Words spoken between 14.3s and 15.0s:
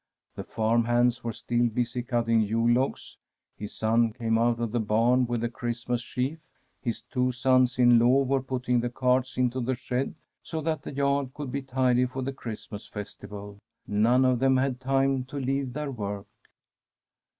them had